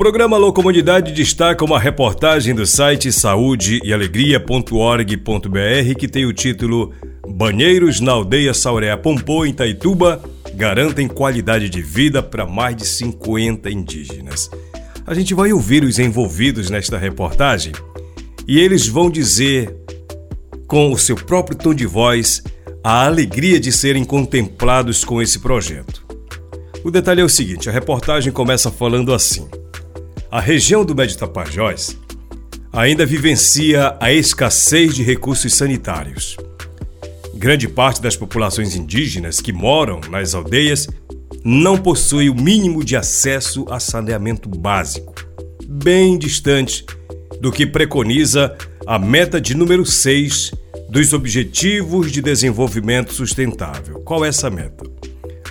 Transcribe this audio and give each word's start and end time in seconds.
programa 0.00 0.36
Alô 0.38 0.50
Comunidade 0.50 1.12
destaca 1.12 1.62
uma 1.62 1.78
reportagem 1.78 2.54
do 2.54 2.66
site 2.66 3.12
saudeealegria.org.br 3.12 5.94
que 5.98 6.08
tem 6.08 6.24
o 6.24 6.32
título 6.32 6.94
Banheiros 7.28 8.00
na 8.00 8.12
aldeia 8.12 8.54
Sauréa 8.54 8.96
Pompô, 8.96 9.44
em 9.44 9.52
Taituba, 9.52 10.24
garantem 10.54 11.06
qualidade 11.06 11.68
de 11.68 11.82
vida 11.82 12.22
para 12.22 12.46
mais 12.46 12.76
de 12.76 12.86
50 12.86 13.70
indígenas. 13.70 14.50
A 15.06 15.12
gente 15.12 15.34
vai 15.34 15.52
ouvir 15.52 15.84
os 15.84 15.98
envolvidos 15.98 16.70
nesta 16.70 16.96
reportagem 16.96 17.74
e 18.48 18.58
eles 18.58 18.88
vão 18.88 19.10
dizer, 19.10 19.76
com 20.66 20.90
o 20.90 20.98
seu 20.98 21.16
próprio 21.16 21.58
tom 21.58 21.74
de 21.74 21.84
voz, 21.84 22.42
a 22.82 23.04
alegria 23.04 23.60
de 23.60 23.70
serem 23.70 24.06
contemplados 24.06 25.04
com 25.04 25.20
esse 25.20 25.40
projeto. 25.40 26.06
O 26.82 26.90
detalhe 26.90 27.20
é 27.20 27.24
o 27.24 27.28
seguinte: 27.28 27.68
a 27.68 27.72
reportagem 27.72 28.32
começa 28.32 28.70
falando 28.70 29.12
assim. 29.12 29.59
A 30.32 30.38
região 30.38 30.84
do 30.84 30.94
Médio 30.94 31.18
Tapajós 31.18 31.98
ainda 32.72 33.04
vivencia 33.04 33.96
a 33.98 34.12
escassez 34.12 34.94
de 34.94 35.02
recursos 35.02 35.52
sanitários. 35.54 36.36
Grande 37.34 37.66
parte 37.66 38.00
das 38.00 38.16
populações 38.16 38.76
indígenas 38.76 39.40
que 39.40 39.52
moram 39.52 40.00
nas 40.08 40.32
aldeias 40.32 40.86
não 41.42 41.76
possui 41.76 42.30
o 42.30 42.34
mínimo 42.34 42.84
de 42.84 42.96
acesso 42.96 43.66
a 43.68 43.80
saneamento 43.80 44.48
básico, 44.48 45.12
bem 45.66 46.16
distante 46.16 46.86
do 47.40 47.50
que 47.50 47.66
preconiza 47.66 48.56
a 48.86 49.00
meta 49.00 49.40
de 49.40 49.56
número 49.56 49.84
6 49.84 50.52
dos 50.88 51.12
Objetivos 51.12 52.12
de 52.12 52.22
Desenvolvimento 52.22 53.12
Sustentável. 53.12 53.98
Qual 54.02 54.24
é 54.24 54.28
essa 54.28 54.48
meta? 54.48 54.84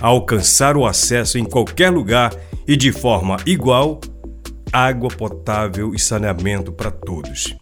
Alcançar 0.00 0.74
o 0.74 0.86
acesso 0.86 1.36
em 1.36 1.44
qualquer 1.44 1.90
lugar 1.90 2.34
e 2.66 2.78
de 2.78 2.90
forma 2.92 3.36
igual 3.44 4.00
água 4.72 5.08
potável 5.08 5.94
e 5.94 5.98
saneamento 5.98 6.72
para 6.72 6.90
todos. 6.90 7.54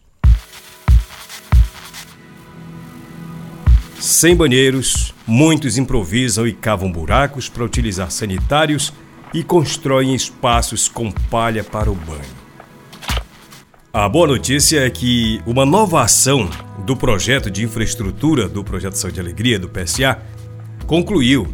Sem 3.98 4.36
banheiros, 4.36 5.14
muitos 5.26 5.76
improvisam 5.76 6.46
e 6.46 6.52
cavam 6.52 6.90
buracos 6.90 7.48
para 7.48 7.64
utilizar 7.64 8.10
sanitários 8.10 8.92
e 9.34 9.42
constroem 9.42 10.14
espaços 10.14 10.88
com 10.88 11.10
palha 11.10 11.64
para 11.64 11.90
o 11.90 11.94
banho. 11.94 12.38
A 13.92 14.08
boa 14.08 14.28
notícia 14.28 14.86
é 14.86 14.90
que 14.90 15.42
uma 15.46 15.66
nova 15.66 16.02
ação 16.02 16.48
do 16.84 16.96
projeto 16.96 17.50
de 17.50 17.64
infraestrutura 17.64 18.48
do 18.48 18.62
Projeto 18.62 18.94
Saúde 18.94 19.18
e 19.18 19.20
Alegria, 19.20 19.58
do 19.58 19.68
PSA, 19.68 20.18
concluiu 20.86 21.48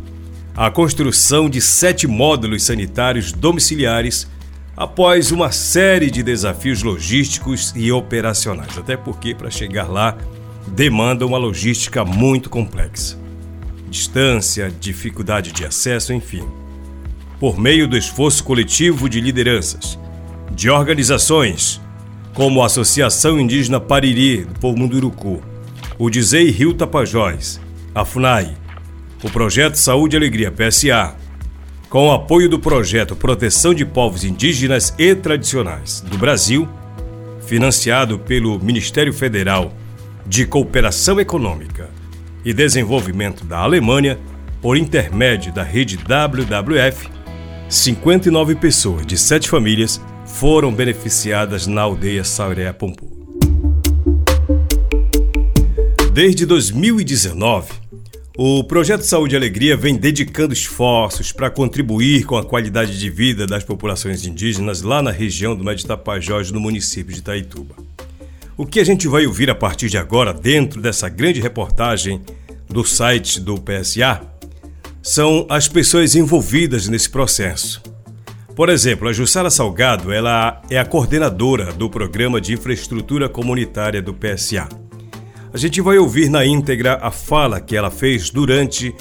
a 0.54 0.70
construção 0.70 1.48
de 1.48 1.60
sete 1.60 2.06
módulos 2.06 2.64
sanitários 2.64 3.32
domiciliares 3.32 4.28
após 4.76 5.30
uma 5.30 5.52
série 5.52 6.10
de 6.10 6.22
desafios 6.22 6.82
logísticos 6.82 7.72
e 7.76 7.92
operacionais, 7.92 8.76
até 8.76 8.96
porque 8.96 9.34
para 9.34 9.50
chegar 9.50 9.88
lá 9.88 10.16
demanda 10.66 11.26
uma 11.26 11.38
logística 11.38 12.04
muito 12.04 12.50
complexa. 12.50 13.18
Distância, 13.88 14.72
dificuldade 14.80 15.52
de 15.52 15.64
acesso, 15.64 16.12
enfim. 16.12 16.44
Por 17.38 17.58
meio 17.58 17.86
do 17.86 17.96
esforço 17.96 18.42
coletivo 18.42 19.08
de 19.08 19.20
lideranças, 19.20 19.98
de 20.50 20.70
organizações, 20.70 21.80
como 22.32 22.62
a 22.62 22.66
Associação 22.66 23.38
Indígena 23.38 23.80
Pariri 23.80 24.44
do 24.44 24.58
Povo 24.58 24.78
Munduruku, 24.78 25.42
o 25.98 26.10
Dizei 26.10 26.50
Rio 26.50 26.74
Tapajós, 26.74 27.60
a 27.94 28.04
FUNAI, 28.04 28.56
o 29.22 29.30
Projeto 29.30 29.76
Saúde 29.76 30.16
e 30.16 30.18
Alegria 30.18 30.50
PSA, 30.50 31.14
com 31.88 32.08
o 32.08 32.12
apoio 32.12 32.48
do 32.48 32.58
projeto 32.58 33.14
Proteção 33.14 33.72
de 33.72 33.84
Povos 33.84 34.24
Indígenas 34.24 34.94
e 34.98 35.14
Tradicionais 35.14 36.00
do 36.00 36.18
Brasil, 36.18 36.68
financiado 37.46 38.18
pelo 38.18 38.58
Ministério 38.58 39.12
Federal 39.12 39.72
de 40.26 40.46
Cooperação 40.46 41.20
Econômica 41.20 41.90
e 42.44 42.52
Desenvolvimento 42.52 43.44
da 43.44 43.58
Alemanha, 43.58 44.18
por 44.60 44.76
intermédio 44.76 45.52
da 45.52 45.62
rede 45.62 45.98
WWF, 45.98 47.08
59 47.68 48.54
pessoas 48.56 49.06
de 49.06 49.16
sete 49.18 49.48
famílias 49.48 50.00
foram 50.26 50.72
beneficiadas 50.72 51.66
na 51.66 51.82
aldeia 51.82 52.24
Sauréa 52.24 52.72
Pompu. 52.72 53.12
Desde 56.12 56.46
2019, 56.46 57.72
o 58.36 58.64
Projeto 58.64 59.02
Saúde 59.02 59.36
e 59.36 59.36
Alegria 59.36 59.76
vem 59.76 59.94
dedicando 59.94 60.52
esforços 60.52 61.30
para 61.30 61.48
contribuir 61.48 62.24
com 62.24 62.36
a 62.36 62.44
qualidade 62.44 62.98
de 62.98 63.08
vida 63.08 63.46
das 63.46 63.62
populações 63.62 64.26
indígenas 64.26 64.82
lá 64.82 65.00
na 65.00 65.12
região 65.12 65.54
do 65.54 65.62
Médio 65.62 65.86
Tapajós, 65.86 66.50
no 66.50 66.58
município 66.58 67.12
de 67.12 67.20
Itaituba. 67.20 67.76
O 68.56 68.66
que 68.66 68.80
a 68.80 68.84
gente 68.84 69.06
vai 69.06 69.24
ouvir 69.24 69.50
a 69.50 69.54
partir 69.54 69.88
de 69.88 69.96
agora, 69.96 70.34
dentro 70.34 70.80
dessa 70.80 71.08
grande 71.08 71.40
reportagem 71.40 72.22
do 72.68 72.84
site 72.84 73.38
do 73.38 73.54
PSA, 73.54 74.22
são 75.00 75.46
as 75.48 75.68
pessoas 75.68 76.16
envolvidas 76.16 76.88
nesse 76.88 77.08
processo. 77.08 77.80
Por 78.56 78.68
exemplo, 78.68 79.08
a 79.08 79.12
Jussara 79.12 79.50
Salgado 79.50 80.12
ela 80.12 80.60
é 80.68 80.78
a 80.78 80.84
coordenadora 80.84 81.72
do 81.72 81.88
Programa 81.88 82.40
de 82.40 82.52
Infraestrutura 82.52 83.28
Comunitária 83.28 84.02
do 84.02 84.12
PSA. 84.12 84.83
A 85.54 85.56
gente 85.56 85.80
vai 85.80 85.96
ouvir 85.98 86.28
na 86.28 86.44
íntegra 86.44 86.98
a 87.00 87.12
fala 87.12 87.60
que 87.60 87.76
ela 87.76 87.88
fez 87.88 88.28
durante 88.28 88.92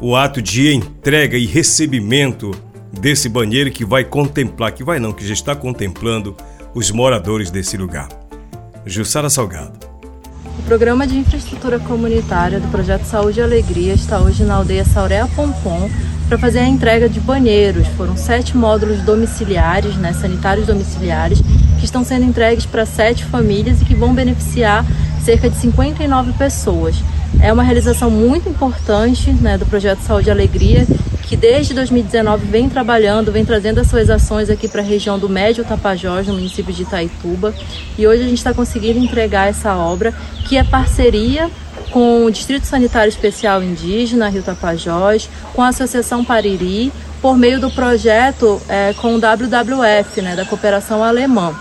o 0.00 0.16
ato 0.16 0.40
de 0.40 0.72
entrega 0.72 1.36
e 1.36 1.44
recebimento 1.44 2.50
desse 2.98 3.28
banheiro 3.28 3.70
que 3.70 3.84
vai 3.84 4.04
contemplar, 4.04 4.72
que 4.72 4.82
vai 4.82 4.98
não, 4.98 5.12
que 5.12 5.26
já 5.26 5.34
está 5.34 5.54
contemplando 5.54 6.34
os 6.74 6.90
moradores 6.90 7.50
desse 7.50 7.76
lugar. 7.76 8.08
Jussara 8.86 9.28
Salgado. 9.28 9.78
O 10.58 10.62
programa 10.62 11.06
de 11.06 11.18
infraestrutura 11.18 11.78
comunitária 11.78 12.58
do 12.58 12.68
Projeto 12.68 13.04
Saúde 13.04 13.40
e 13.40 13.42
Alegria 13.42 13.92
está 13.92 14.18
hoje 14.18 14.44
na 14.44 14.54
aldeia 14.54 14.86
Sauréa 14.86 15.28
Pompom 15.36 15.90
para 16.26 16.38
fazer 16.38 16.60
a 16.60 16.66
entrega 16.66 17.06
de 17.06 17.20
banheiros. 17.20 17.86
Foram 17.88 18.16
sete 18.16 18.56
módulos 18.56 19.02
domiciliares, 19.02 19.94
né, 19.96 20.14
sanitários 20.14 20.66
domiciliares, 20.66 21.42
que 21.78 21.84
estão 21.84 22.02
sendo 22.02 22.24
entregues 22.24 22.64
para 22.64 22.86
sete 22.86 23.26
famílias 23.26 23.82
e 23.82 23.84
que 23.84 23.94
vão 23.94 24.14
beneficiar 24.14 24.86
cerca 25.22 25.48
de 25.48 25.56
59 25.56 26.32
pessoas. 26.32 26.96
É 27.40 27.52
uma 27.52 27.62
realização 27.62 28.10
muito 28.10 28.48
importante 28.48 29.30
né, 29.32 29.58
do 29.58 29.66
Projeto 29.66 30.00
Saúde 30.00 30.28
e 30.28 30.30
Alegria, 30.30 30.86
que 31.22 31.36
desde 31.36 31.74
2019 31.74 32.46
vem 32.46 32.68
trabalhando, 32.68 33.30
vem 33.30 33.44
trazendo 33.44 33.80
as 33.80 33.86
suas 33.86 34.08
ações 34.08 34.48
aqui 34.48 34.66
para 34.66 34.80
a 34.80 34.84
região 34.84 35.18
do 35.18 35.28
Médio 35.28 35.64
Tapajós, 35.64 36.26
no 36.26 36.34
município 36.34 36.72
de 36.72 36.82
Itaituba. 36.82 37.54
E 37.98 38.06
hoje 38.06 38.22
a 38.22 38.26
gente 38.26 38.38
está 38.38 38.54
conseguindo 38.54 38.98
entregar 38.98 39.48
essa 39.48 39.76
obra, 39.76 40.14
que 40.48 40.56
é 40.56 40.64
parceria 40.64 41.50
com 41.90 42.24
o 42.24 42.30
Distrito 42.30 42.66
Sanitário 42.66 43.08
Especial 43.08 43.62
Indígena, 43.62 44.28
Rio 44.28 44.42
Tapajós, 44.42 45.28
com 45.54 45.62
a 45.62 45.68
Associação 45.68 46.24
Pariri, 46.24 46.92
por 47.20 47.36
meio 47.36 47.60
do 47.60 47.70
projeto 47.70 48.60
é, 48.68 48.94
com 48.94 49.14
o 49.14 49.18
WWF, 49.18 50.22
né, 50.22 50.34
da 50.34 50.44
Cooperação 50.44 51.02
Alemã. 51.02 51.54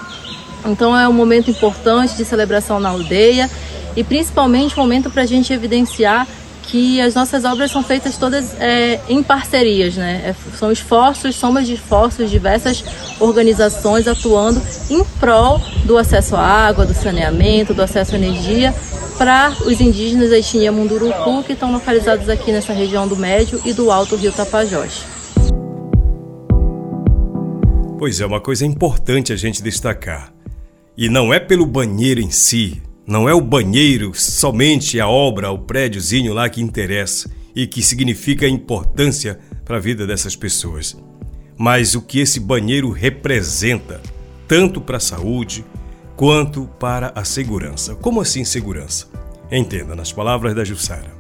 Então 0.65 0.97
é 0.97 1.07
um 1.07 1.13
momento 1.13 1.49
importante 1.49 2.15
de 2.15 2.25
celebração 2.25 2.79
na 2.79 2.89
aldeia 2.89 3.49
e 3.95 4.03
principalmente 4.03 4.77
um 4.77 4.83
momento 4.83 5.09
para 5.09 5.23
a 5.23 5.25
gente 5.25 5.51
evidenciar 5.51 6.27
que 6.67 6.99
as 6.99 7.15
nossas 7.15 7.45
obras 7.45 7.71
são 7.71 7.81
feitas 7.81 8.17
todas 8.17 8.53
é, 8.59 8.99
em 9.07 9.23
parcerias, 9.23 9.95
né? 9.95 10.21
É, 10.25 10.57
são 10.57 10.71
esforços, 10.71 11.35
somas 11.35 11.65
de 11.65 11.75
esforços, 11.75 12.29
diversas 12.29 12.83
organizações 13.19 14.07
atuando 14.07 14.61
em 14.89 15.03
prol 15.19 15.59
do 15.85 15.97
acesso 15.97 16.35
à 16.35 16.41
água, 16.41 16.85
do 16.85 16.93
saneamento, 16.93 17.73
do 17.73 17.81
acesso 17.81 18.15
à 18.15 18.17
energia 18.17 18.75
para 19.17 19.55
os 19.65 19.81
indígenas 19.81 20.29
da 20.29 20.37
etnia 20.37 20.71
Munduruku 20.71 21.43
que 21.43 21.53
estão 21.53 21.71
localizados 21.71 22.29
aqui 22.29 22.51
nessa 22.51 22.73
região 22.73 23.07
do 23.07 23.15
Médio 23.15 23.59
e 23.65 23.73
do 23.73 23.89
Alto 23.89 24.15
Rio 24.15 24.31
Tapajós. 24.31 25.05
Pois 27.97 28.21
é, 28.21 28.25
uma 28.25 28.39
coisa 28.39 28.63
importante 28.65 29.33
a 29.33 29.35
gente 29.35 29.63
destacar. 29.63 30.36
E 30.97 31.09
não 31.09 31.31
é 31.31 31.39
pelo 31.39 31.63
banheiro 31.63 32.19
em 32.19 32.31
si, 32.31 32.81
não 33.05 33.29
é 33.29 33.33
o 33.33 33.39
banheiro, 33.39 34.13
somente 34.15 34.99
a 34.99 35.07
obra, 35.07 35.51
o 35.51 35.59
prédiozinho 35.59 36.33
lá 36.33 36.49
que 36.49 36.59
interessa 36.59 37.29
e 37.55 37.67
que 37.67 37.83
significa 37.83 38.47
importância 38.47 39.39
para 39.63 39.77
a 39.77 39.79
vida 39.79 40.07
dessas 40.07 40.35
pessoas. 40.35 40.97
Mas 41.55 41.93
o 41.93 42.01
que 42.01 42.19
esse 42.19 42.39
banheiro 42.39 42.89
representa, 42.89 44.01
tanto 44.47 44.81
para 44.81 44.97
a 44.97 44.99
saúde 44.99 45.63
quanto 46.15 46.67
para 46.79 47.11
a 47.13 47.23
segurança. 47.23 47.93
Como 47.95 48.19
assim 48.19 48.43
segurança? 48.43 49.07
Entenda 49.51 49.95
nas 49.95 50.11
palavras 50.11 50.55
da 50.55 50.65
Jussara. 50.65 51.16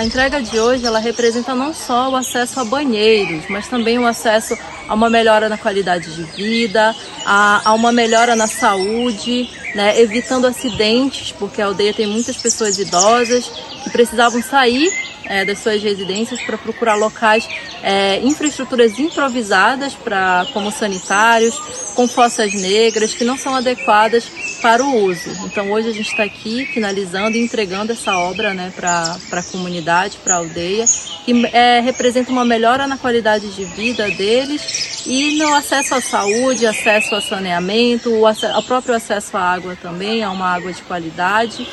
A 0.00 0.02
entrega 0.02 0.40
de 0.40 0.58
hoje 0.58 0.86
ela 0.86 0.98
representa 0.98 1.54
não 1.54 1.74
só 1.74 2.08
o 2.08 2.16
acesso 2.16 2.58
a 2.58 2.64
banheiros, 2.64 3.44
mas 3.50 3.68
também 3.68 3.98
o 3.98 4.06
acesso 4.06 4.56
a 4.88 4.94
uma 4.94 5.10
melhora 5.10 5.46
na 5.46 5.58
qualidade 5.58 6.16
de 6.16 6.22
vida, 6.22 6.96
a, 7.26 7.68
a 7.68 7.74
uma 7.74 7.92
melhora 7.92 8.34
na 8.34 8.46
saúde, 8.46 9.50
né, 9.74 10.00
evitando 10.00 10.46
acidentes, 10.46 11.32
porque 11.32 11.60
a 11.60 11.66
aldeia 11.66 11.92
tem 11.92 12.06
muitas 12.06 12.38
pessoas 12.38 12.78
idosas 12.78 13.46
que 13.84 13.90
precisavam 13.90 14.42
sair 14.42 14.90
é, 15.26 15.44
das 15.44 15.58
suas 15.58 15.82
residências 15.82 16.40
para 16.44 16.56
procurar 16.56 16.94
locais, 16.94 17.46
é, 17.82 18.20
infraestruturas 18.20 18.98
improvisadas 18.98 19.92
para 19.92 20.46
como 20.54 20.72
sanitários, 20.72 21.54
com 21.94 22.08
fossas 22.08 22.54
negras 22.54 23.12
que 23.12 23.22
não 23.22 23.36
são 23.36 23.54
adequadas 23.54 24.24
para 24.60 24.84
o 24.84 25.04
uso. 25.04 25.30
Então 25.44 25.70
hoje 25.70 25.88
a 25.88 25.92
gente 25.92 26.10
está 26.10 26.22
aqui 26.22 26.66
finalizando 26.66 27.36
e 27.36 27.40
entregando 27.40 27.92
essa 27.92 28.16
obra 28.16 28.54
né, 28.54 28.72
para 28.74 29.18
a 29.32 29.42
comunidade, 29.42 30.18
para 30.22 30.34
a 30.34 30.38
aldeia, 30.38 30.84
que 31.24 31.46
é, 31.46 31.80
representa 31.80 32.30
uma 32.30 32.44
melhora 32.44 32.86
na 32.86 32.96
qualidade 32.96 33.54
de 33.54 33.64
vida 33.64 34.08
deles 34.10 35.04
e 35.06 35.38
no 35.38 35.54
acesso 35.54 35.94
à 35.94 36.00
saúde, 36.00 36.66
acesso 36.66 37.14
a 37.14 37.20
saneamento, 37.20 38.10
o, 38.10 38.24
o 38.26 38.62
próprio 38.62 38.94
acesso 38.94 39.36
à 39.36 39.40
água 39.40 39.76
também, 39.80 40.22
a 40.22 40.30
uma 40.30 40.46
água 40.46 40.72
de 40.72 40.82
qualidade. 40.82 41.66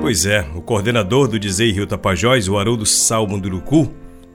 Pois 0.00 0.24
é, 0.24 0.46
o 0.54 0.60
coordenador 0.60 1.26
do 1.26 1.38
Dizei 1.38 1.72
Rio 1.72 1.86
Tapajós, 1.86 2.48
o 2.48 2.56
Haroldo 2.56 2.86
Salmunduruku, 2.86 3.92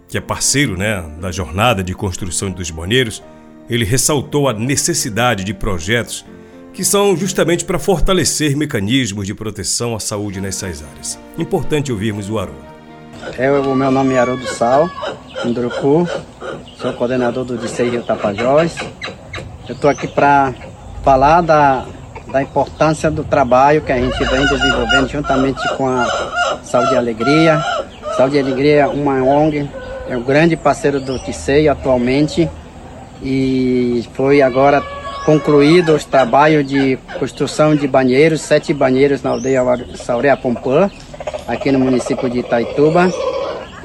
que 0.08 0.18
é 0.18 0.22
parceiro 0.22 0.78
né, 0.78 1.02
da 1.22 1.32
jornada 1.32 1.82
de 1.82 1.94
construção 1.94 2.52
dos 2.52 2.70
banheiros, 2.70 3.24
ele 3.72 3.86
ressaltou 3.86 4.50
a 4.50 4.54
necessidade 4.54 5.46
de 5.46 5.54
projetos 5.54 6.26
que 6.74 6.84
são 6.84 7.16
justamente 7.16 7.64
para 7.64 7.80
fortalecer 7.80 8.56
mecanismos 8.56 9.26
de 9.26 9.34
proteção 9.34 9.96
à 9.96 10.00
saúde 10.00 10.42
nessas 10.42 10.84
áreas. 10.84 11.18
Importante 11.38 11.92
ouvirmos 11.92 12.30
o 12.30 12.38
Haroldo. 12.38 12.60
É, 13.38 13.50
o 13.50 13.74
meu 13.74 13.90
nome 13.90 14.14
é 14.14 14.20
Haroldo 14.20 14.46
Sal, 14.46 14.90
Munduruku, 15.46 16.06
sou 16.78 16.92
coordenador 16.94 17.46
do 17.46 17.58
Dicei 17.58 17.90
Rio 17.90 18.04
Tapajós. 18.04 18.76
Eu 19.70 19.76
estou 19.76 19.90
aqui 19.90 20.08
para 20.08 20.54
falar 21.02 21.42
da 21.42 21.86
da 22.32 22.42
importância 22.42 23.12
do 23.12 23.24
trabalho 23.26 23.82
que 23.82 23.92
a 23.92 24.00
gente 24.00 24.24
vem 24.24 24.46
desenvolvendo 24.48 25.10
juntamente 25.10 25.62
com 25.76 25.86
a 25.86 26.60
Saúde 26.64 26.94
e 26.94 26.98
Alegria. 26.98 27.62
Saúde 28.16 28.38
e 28.38 28.40
Alegria 28.40 28.82
é 28.84 28.88
uma 28.88 29.22
ONG, 29.22 29.70
é 30.08 30.16
o 30.16 30.22
grande 30.22 30.56
parceiro 30.56 31.02
do 31.02 31.20
TICEI 31.20 31.68
atualmente 31.68 32.50
e 33.24 34.04
foi 34.14 34.42
agora 34.42 34.82
concluído 35.26 35.94
os 35.96 36.04
trabalhos 36.04 36.68
de 36.68 36.98
construção 37.20 37.76
de 37.76 37.88
banheiros, 37.88 38.42
sete 38.42 38.74
banheiros 38.74 39.22
na 39.22 39.30
aldeia 39.30 39.62
Saurea 39.96 40.36
Pompã, 40.36 40.90
aqui 41.48 41.72
no 41.72 41.80
município 41.80 42.30
de 42.30 42.40
Itaituba. 42.40 43.12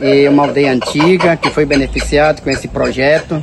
E 0.00 0.28
uma 0.28 0.44
aldeia 0.44 0.72
antiga 0.72 1.36
que 1.36 1.50
foi 1.50 1.64
beneficiada 1.64 2.40
com 2.42 2.50
esse 2.50 2.68
projeto, 2.68 3.42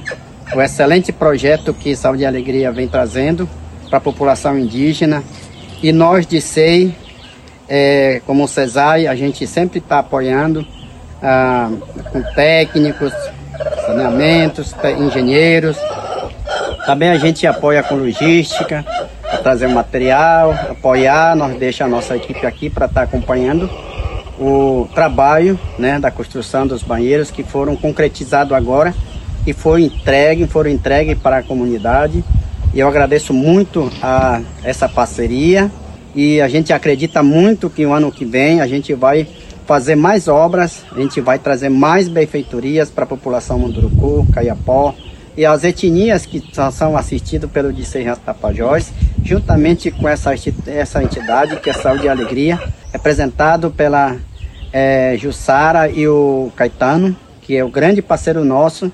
o 0.55 0.61
excelente 0.61 1.11
projeto 1.11 1.73
que 1.73 1.95
Saúde 1.95 2.23
e 2.23 2.25
Alegria 2.25 2.71
vem 2.71 2.87
trazendo 2.87 3.49
para 3.89 3.97
a 3.97 4.01
população 4.01 4.57
indígena. 4.57 5.23
E 5.81 5.91
nós 5.91 6.25
de 6.25 6.39
SEI, 6.39 6.95
é, 7.67 8.21
como 8.25 8.43
o 8.43 8.47
CESAI, 8.47 9.07
a 9.07 9.15
gente 9.15 9.45
sempre 9.47 9.79
está 9.79 9.99
apoiando 9.99 10.65
ah, 11.21 11.71
com 12.11 12.21
técnicos, 12.35 13.13
saneamentos, 13.85 14.75
engenheiros. 14.99 15.77
Também 16.85 17.09
a 17.09 17.17
gente 17.17 17.47
apoia 17.47 17.81
com 17.81 17.95
logística, 17.95 18.85
trazer 19.41 19.67
material, 19.67 20.51
apoiar, 20.69 21.35
nós 21.35 21.57
deixa 21.57 21.85
a 21.85 21.87
nossa 21.87 22.15
equipe 22.15 22.45
aqui 22.45 22.69
para 22.69 22.85
estar 22.85 23.01
tá 23.01 23.03
acompanhando 23.05 23.69
o 24.39 24.87
trabalho 24.93 25.59
né, 25.77 25.99
da 25.99 26.09
construção 26.09 26.65
dos 26.65 26.81
banheiros 26.81 27.29
que 27.29 27.43
foram 27.43 27.75
concretizados 27.75 28.53
agora 28.53 28.93
e 29.45 29.53
foram 29.53 29.79
entregues, 29.79 30.49
foram 30.51 30.69
entregues 30.69 31.17
para 31.17 31.37
a 31.37 31.43
comunidade. 31.43 32.23
E 32.73 32.79
eu 32.79 32.87
agradeço 32.87 33.33
muito 33.33 33.91
a 34.01 34.41
essa 34.63 34.89
parceria 34.89 35.71
e 36.15 36.41
a 36.41 36.47
gente 36.47 36.73
acredita 36.73 37.21
muito 37.21 37.69
que 37.69 37.85
o 37.85 37.93
ano 37.93 38.11
que 38.11 38.25
vem 38.25 38.61
a 38.61 38.67
gente 38.67 38.93
vai 38.93 39.27
fazer 39.65 39.95
mais 39.95 40.27
obras, 40.27 40.83
a 40.91 40.99
gente 40.99 41.21
vai 41.21 41.39
trazer 41.39 41.69
mais 41.69 42.07
benfeitorias 42.07 42.89
para 42.89 43.03
a 43.03 43.07
população 43.07 43.59
Munduruku, 43.59 44.27
Caiapó 44.31 44.93
e 45.35 45.45
as 45.45 45.63
etnias 45.63 46.25
que 46.25 46.43
são 46.71 46.95
assistidas 46.95 47.49
pelo 47.49 47.73
Dicerra 47.73 48.15
Tapajós, 48.15 48.91
juntamente 49.23 49.89
com 49.89 50.07
essa, 50.07 50.33
essa 50.67 51.03
entidade 51.03 51.59
que 51.59 51.69
é 51.69 51.73
Saúde 51.73 52.05
e 52.05 52.09
Alegria, 52.09 52.61
representado 52.91 53.71
pela 53.71 54.17
é, 54.71 55.15
Jussara 55.17 55.89
e 55.89 56.07
o 56.07 56.51
Caetano, 56.55 57.15
que 57.41 57.55
é 57.55 57.63
o 57.63 57.69
grande 57.69 58.01
parceiro 58.01 58.43
nosso 58.43 58.91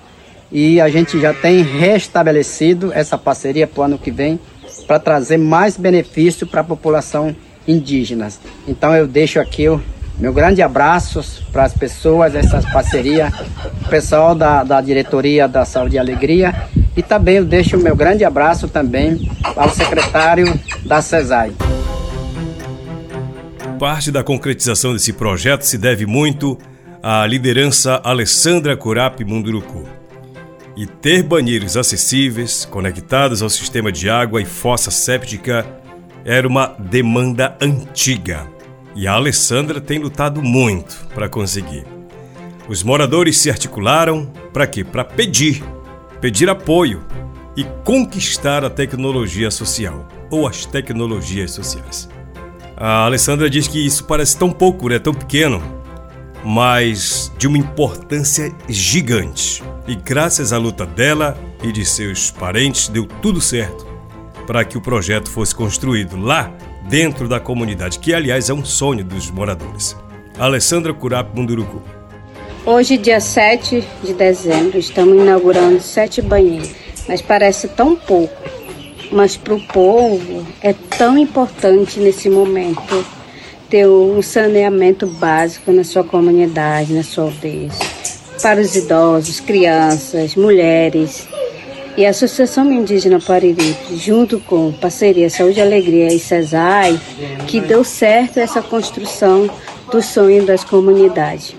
e 0.51 0.81
a 0.81 0.89
gente 0.89 1.19
já 1.19 1.33
tem 1.33 1.61
restabelecido 1.61 2.91
essa 2.93 3.17
parceria 3.17 3.67
para 3.67 3.81
o 3.81 3.83
ano 3.83 3.97
que 3.97 4.09
vem 4.09 4.39
para 4.87 4.99
trazer 4.99 5.37
mais 5.37 5.77
benefício 5.77 6.47
para 6.47 6.61
a 6.61 6.63
população 6.63 7.35
indígena. 7.67 8.29
Então 8.67 8.95
eu 8.95 9.07
deixo 9.07 9.39
aqui 9.39 9.67
o 9.69 9.81
meu 10.19 10.33
grande 10.33 10.61
abraço 10.61 11.21
para 11.51 11.63
as 11.63 11.73
pessoas, 11.73 12.35
essa 12.35 12.61
parceria, 12.73 13.31
o 13.85 13.89
pessoal 13.89 14.35
da, 14.35 14.63
da 14.63 14.81
diretoria 14.81 15.47
da 15.47 15.63
Saúde 15.63 15.95
e 15.95 15.99
Alegria 15.99 16.53
e 16.95 17.01
também 17.01 17.37
eu 17.37 17.45
deixo 17.45 17.77
o 17.77 17.79
meu 17.81 17.95
grande 17.95 18.25
abraço 18.25 18.67
também 18.67 19.31
ao 19.55 19.69
secretário 19.69 20.59
da 20.85 21.01
CESAI. 21.01 21.53
Parte 23.79 24.11
da 24.11 24.21
concretização 24.21 24.91
desse 24.91 25.13
projeto 25.13 25.61
se 25.61 25.77
deve 25.77 26.05
muito 26.05 26.57
à 27.01 27.25
liderança 27.25 28.01
Alessandra 28.03 28.75
Curap 28.75 29.23
Munduruku 29.23 29.87
e 30.75 30.85
ter 30.85 31.23
banheiros 31.23 31.77
acessíveis, 31.77 32.65
conectados 32.65 33.41
ao 33.41 33.49
sistema 33.49 33.89
de 33.89 34.09
água 34.09 34.41
e 34.41 34.45
fossa 34.45 34.91
séptica 34.91 35.65
era 36.25 36.45
uma 36.45 36.75
demanda 36.77 37.55
antiga. 37.61 38.58
E 38.99 39.07
a 39.07 39.13
Alessandra 39.13 39.79
tem 39.79 39.97
lutado 39.97 40.41
muito 40.43 41.07
para 41.15 41.29
conseguir. 41.29 41.85
Os 42.67 42.83
moradores 42.83 43.37
se 43.37 43.49
articularam 43.49 44.25
para 44.51 44.67
quê? 44.67 44.83
Para 44.83 45.05
pedir, 45.05 45.63
pedir 46.19 46.49
apoio 46.49 47.01
e 47.55 47.63
conquistar 47.85 48.65
a 48.65 48.69
tecnologia 48.69 49.49
social 49.51 50.05
ou 50.29 50.45
as 50.45 50.65
tecnologias 50.65 51.51
sociais. 51.51 52.09
A 52.75 53.05
Alessandra 53.05 53.49
diz 53.49 53.69
que 53.69 53.79
isso 53.79 54.03
parece 54.03 54.37
tão 54.37 54.51
pouco, 54.51 54.89
né? 54.89 54.99
tão 54.99 55.13
pequeno, 55.13 55.63
mas 56.43 57.31
de 57.37 57.47
uma 57.47 57.57
importância 57.57 58.53
gigante. 58.67 59.63
E 59.87 59.95
graças 59.95 60.51
à 60.51 60.57
luta 60.57 60.85
dela 60.85 61.37
e 61.63 61.71
de 61.71 61.85
seus 61.85 62.31
parentes, 62.31 62.89
deu 62.89 63.05
tudo 63.21 63.39
certo 63.39 63.87
para 64.45 64.65
que 64.65 64.77
o 64.77 64.81
projeto 64.81 65.29
fosse 65.29 65.55
construído 65.55 66.19
lá 66.19 66.51
dentro 66.87 67.27
da 67.27 67.39
comunidade, 67.39 67.99
que 67.99 68.13
aliás 68.13 68.49
é 68.49 68.53
um 68.53 68.65
sonho 68.65 69.03
dos 69.03 69.29
moradores. 69.29 69.95
Alessandra 70.37 70.93
Curap 70.93 71.35
Munduruku. 71.35 71.81
Hoje, 72.65 72.97
dia 72.97 73.19
7 73.19 73.83
de 74.03 74.13
dezembro, 74.13 74.77
estamos 74.77 75.15
inaugurando 75.15 75.81
sete 75.81 76.21
banheiros, 76.21 76.71
mas 77.07 77.21
parece 77.21 77.67
tão 77.69 77.95
pouco. 77.95 78.35
Mas 79.11 79.37
para 79.37 79.55
o 79.55 79.61
povo 79.61 80.45
é 80.61 80.73
tão 80.73 81.17
importante 81.17 81.99
nesse 81.99 82.29
momento 82.29 83.05
ter 83.69 83.87
um 83.87 84.21
saneamento 84.21 85.07
básico 85.07 85.71
na 85.71 85.83
sua 85.83 86.03
comunidade, 86.03 86.93
na 86.93 87.03
sua 87.03 87.25
aldeia. 87.25 87.69
Para 88.41 88.59
os 88.59 88.75
idosos, 88.75 89.39
crianças, 89.39 90.35
mulheres. 90.35 91.27
E 91.97 92.05
a 92.05 92.11
Associação 92.11 92.71
Indígena 92.71 93.19
Pariripe, 93.19 93.95
junto 93.97 94.39
com 94.39 94.71
Parceria 94.71 95.29
Saúde 95.29 95.59
e 95.59 95.61
Alegria 95.61 96.07
e 96.13 96.19
CESAI, 96.19 96.99
que 97.47 97.59
deu 97.59 97.83
certo 97.83 98.37
essa 98.37 98.61
construção 98.61 99.49
do 99.91 100.01
sonho 100.01 100.45
das 100.45 100.63
comunidades. 100.63 101.55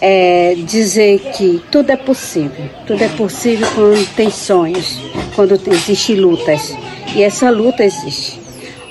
É 0.00 0.54
dizer 0.56 1.18
que 1.36 1.62
tudo 1.70 1.90
é 1.90 1.96
possível. 1.96 2.66
Tudo 2.86 3.02
é 3.02 3.08
possível 3.08 3.66
quando 3.74 4.14
tem 4.14 4.30
sonhos, 4.30 4.98
quando 5.34 5.58
existem 5.66 6.16
lutas. 6.16 6.76
E 7.14 7.22
essa 7.22 7.50
luta 7.50 7.82
existe. 7.82 8.40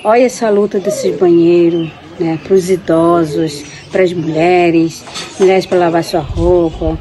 Olha 0.02 0.24
essa 0.24 0.50
luta 0.50 0.78
desses 0.78 1.16
banheiros, 1.16 1.90
né, 2.18 2.38
para 2.42 2.54
os 2.54 2.68
idosos, 2.68 3.64
para 3.90 4.02
as 4.02 4.12
mulheres, 4.12 5.02
mulheres 5.38 5.66
para 5.66 5.78
lavar 5.78 6.04
sua 6.04 6.20
roupa, 6.20 6.98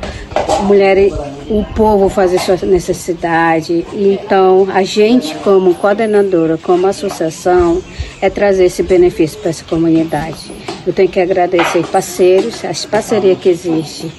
mulheres, 0.64 1.14
o 1.50 1.64
povo 1.76 2.10
fazer 2.10 2.40
sua 2.40 2.58
necessidade. 2.58 3.86
Então, 3.94 4.68
a 4.72 4.84
gente, 4.84 5.36
como 5.38 5.76
coordenadora, 5.76 6.58
como 6.58 6.88
associação, 6.88 7.82
é 8.22 8.30
trazer 8.30 8.66
esse 8.66 8.84
benefício 8.84 9.40
para 9.40 9.50
essa 9.50 9.64
comunidade. 9.66 10.52
Eu 10.86 10.94
tenho 10.94 11.10
que 11.10 11.20
agradecer 11.20 11.86
parceiros, 11.88 12.64
as 12.66 12.86
parcerias 12.86 13.38
que 13.40 13.50
existem, 13.50 14.12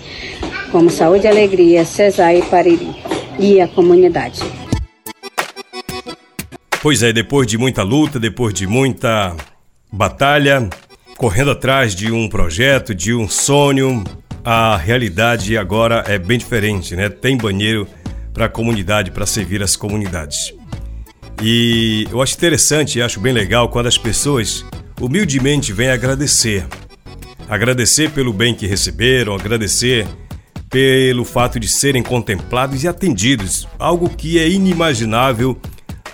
como 0.70 0.90
Saúde 0.90 1.26
e 1.26 1.28
Alegria, 1.28 1.84
Cesar 1.84 2.34
e 2.34 2.42
Pariri, 2.42 2.94
e 3.38 3.60
a 3.60 3.68
comunidade. 3.68 4.40
Pois 6.82 7.02
é, 7.02 7.12
depois 7.12 7.46
de 7.46 7.56
muita 7.56 7.82
luta, 7.82 8.20
depois 8.20 8.52
de 8.52 8.66
muita 8.66 9.34
batalha, 9.90 10.68
correndo 11.16 11.52
atrás 11.52 11.94
de 11.94 12.12
um 12.12 12.28
projeto, 12.28 12.94
de 12.94 13.14
um 13.14 13.28
sonho. 13.28 14.04
A 14.44 14.76
realidade 14.76 15.56
agora 15.56 16.04
é 16.06 16.18
bem 16.18 16.36
diferente, 16.36 16.94
né? 16.94 17.08
Tem 17.08 17.34
banheiro 17.34 17.88
para 18.34 18.44
a 18.44 18.48
comunidade, 18.48 19.10
para 19.10 19.24
servir 19.24 19.62
as 19.62 19.74
comunidades. 19.74 20.52
E 21.42 22.06
eu 22.10 22.20
acho 22.20 22.34
interessante 22.34 23.00
acho 23.00 23.20
bem 23.20 23.32
legal 23.32 23.70
quando 23.70 23.86
as 23.86 23.96
pessoas 23.96 24.62
humildemente 25.00 25.72
vem 25.72 25.88
agradecer. 25.88 26.66
Agradecer 27.48 28.10
pelo 28.10 28.34
bem 28.34 28.54
que 28.54 28.66
receberam, 28.66 29.34
agradecer 29.34 30.06
pelo 30.68 31.24
fato 31.24 31.58
de 31.58 31.66
serem 31.66 32.02
contemplados 32.02 32.84
e 32.84 32.88
atendidos, 32.88 33.66
algo 33.78 34.10
que 34.10 34.38
é 34.38 34.46
inimaginável 34.46 35.58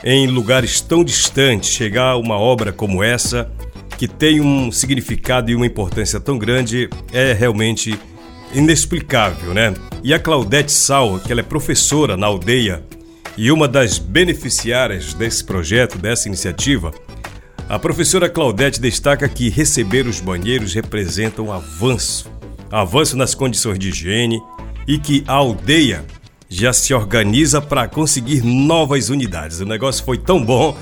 em 0.04 0.28
lugares 0.28 0.80
tão 0.80 1.02
distantes. 1.02 1.70
Chegar 1.70 2.10
a 2.10 2.16
uma 2.16 2.38
obra 2.38 2.72
como 2.72 3.02
essa, 3.02 3.50
que 3.99 4.06
tem 4.06 4.40
um 4.40 4.70
significado 4.70 5.50
e 5.50 5.56
uma 5.56 5.66
importância 5.66 6.20
tão 6.20 6.38
grande, 6.38 6.88
é 7.12 7.32
realmente 7.32 7.99
inexplicável, 8.52 9.54
né? 9.54 9.75
E 10.02 10.14
a 10.14 10.19
Claudete 10.19 10.73
Sal, 10.73 11.19
que 11.21 11.30
ela 11.30 11.40
é 11.40 11.45
professora 11.45 12.16
na 12.16 12.26
aldeia 12.26 12.83
e 13.37 13.50
uma 13.50 13.69
das 13.69 13.99
beneficiárias 13.99 15.14
desse 15.14 15.45
projeto, 15.45 15.99
dessa 15.99 16.28
iniciativa, 16.28 16.92
a 17.69 17.78
professora 17.78 18.28
Claudete 18.28 18.80
destaca 18.80 19.28
que 19.28 19.49
receber 19.49 20.07
os 20.07 20.21
banheiros 20.21 20.75
representa 20.75 21.40
um 21.40 21.52
avanço, 21.52 22.30
avanço 22.71 23.16
nas 23.16 23.35
condições 23.35 23.78
de 23.78 23.90
higiene 23.90 24.42
e 24.88 24.99
que 24.99 25.23
a 25.26 25.35
aldeia 25.35 26.04
já 26.49 26.73
se 26.73 26.92
organiza 26.92 27.61
para 27.61 27.87
conseguir 27.87 28.42
novas 28.42 29.09
unidades. 29.09 29.61
O 29.61 29.64
negócio 29.64 30.04
foi 30.04 30.19
tão 30.19 30.45
bom 30.45 30.76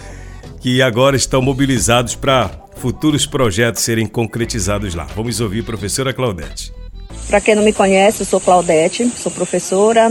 que 0.61 0.81
agora 0.81 1.15
estão 1.15 1.43
mobilizados 1.43 2.15
para 2.15 2.51
futuros 2.77 3.27
projetos 3.27 3.83
serem 3.83 4.07
concretizados 4.07 4.95
lá. 4.95 5.05
Vamos 5.15 5.41
ouvir 5.41 5.61
a 5.61 5.65
professora 5.65 6.15
Claudete. 6.15 6.78
Para 7.29 7.43
quem 7.43 7.55
não 7.55 7.63
me 7.63 7.75
conhece, 7.75 8.23
eu 8.23 8.27
sou 8.27 8.41
Claudete, 8.41 9.13
sou 9.15 9.31
professora 9.31 10.11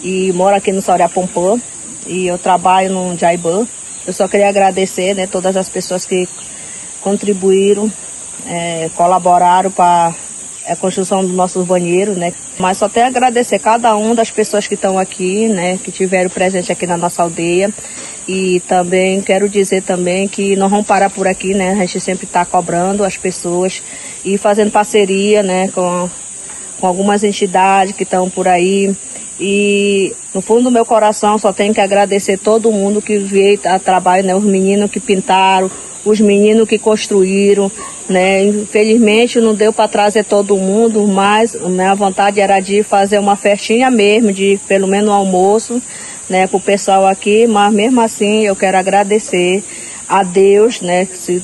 e 0.00 0.32
moro 0.32 0.54
aqui 0.54 0.70
no 0.70 0.80
Sauré 0.80 1.08
Pompô 1.08 1.58
e 2.06 2.28
eu 2.28 2.38
trabalho 2.38 2.92
no 2.92 3.18
Jaibã. 3.18 3.66
Eu 4.06 4.12
só 4.12 4.28
queria 4.28 4.48
agradecer 4.48 5.12
né, 5.12 5.26
todas 5.26 5.56
as 5.56 5.68
pessoas 5.68 6.06
que 6.06 6.28
contribuíram, 7.00 7.90
é, 8.46 8.88
colaboraram 8.94 9.72
para 9.72 10.14
a 10.68 10.76
construção 10.76 11.22
dos 11.22 11.34
nossos 11.34 11.66
banheiros, 11.66 12.16
né? 12.16 12.32
Mas 12.58 12.78
só 12.78 12.88
tenho 12.88 13.06
a 13.06 13.08
agradecer 13.08 13.58
cada 13.58 13.96
uma 13.96 14.14
das 14.14 14.30
pessoas 14.30 14.68
que 14.68 14.74
estão 14.74 14.98
aqui, 14.98 15.48
né? 15.48 15.78
Que 15.82 15.90
tiveram 15.90 16.30
presente 16.30 16.70
aqui 16.70 16.86
na 16.86 16.96
nossa 16.96 17.22
aldeia. 17.22 17.72
E 18.26 18.60
também 18.68 19.20
quero 19.20 19.48
dizer 19.48 19.82
também 19.82 20.26
que 20.26 20.56
não 20.56 20.68
vamos 20.68 20.86
parar 20.86 21.10
por 21.10 21.26
aqui, 21.26 21.54
né? 21.54 21.72
A 21.72 21.86
gente 21.86 22.00
sempre 22.00 22.26
está 22.26 22.44
cobrando 22.44 23.04
as 23.04 23.16
pessoas 23.16 23.82
e 24.24 24.36
fazendo 24.38 24.70
parceria, 24.70 25.42
né? 25.42 25.68
Com 25.68 26.08
com 26.80 26.86
algumas 26.86 27.24
entidades 27.24 27.94
que 27.94 28.02
estão 28.02 28.28
por 28.30 28.48
aí. 28.48 28.94
E 29.38 30.14
no 30.34 30.40
fundo 30.40 30.64
do 30.64 30.70
meu 30.70 30.84
coração 30.84 31.38
só 31.38 31.52
tenho 31.52 31.74
que 31.74 31.80
agradecer 31.80 32.38
todo 32.38 32.72
mundo 32.72 33.02
que 33.02 33.18
veio 33.18 33.58
a 33.64 33.78
trabalho, 33.78 34.26
né? 34.26 34.34
Os 34.34 34.44
meninos 34.44 34.90
que 34.90 34.98
pintaram, 34.98 35.70
os 36.04 36.20
meninos 36.20 36.68
que 36.68 36.78
construíram, 36.78 37.70
né? 38.08 38.44
Infelizmente 38.44 39.40
não 39.40 39.54
deu 39.54 39.72
para 39.72 39.88
trazer 39.88 40.24
todo 40.24 40.56
mundo, 40.56 41.06
mas 41.06 41.54
a 41.54 41.68
minha 41.68 41.94
vontade 41.94 42.40
era 42.40 42.60
de 42.60 42.82
fazer 42.82 43.18
uma 43.18 43.36
festinha 43.36 43.90
mesmo, 43.90 44.32
de 44.32 44.58
pelo 44.66 44.86
menos 44.86 45.10
um 45.10 45.12
almoço, 45.12 45.82
né, 46.28 46.46
pro 46.46 46.58
pessoal 46.58 47.06
aqui, 47.06 47.46
mas 47.46 47.72
mesmo 47.72 48.00
assim 48.00 48.46
eu 48.46 48.56
quero 48.56 48.76
agradecer 48.76 49.62
a 50.08 50.22
Deus, 50.22 50.80
né? 50.80 51.06
Se, 51.12 51.42